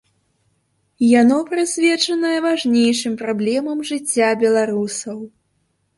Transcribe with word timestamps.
Яно 1.21 1.37
прысвечанае 1.51 2.33
важнейшым 2.47 3.13
праблемам 3.23 3.77
жыцця 3.91 4.29
беларусаў. 4.45 5.17